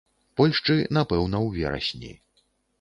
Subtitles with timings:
[0.39, 2.13] Польшчы, напэўна, у верасні.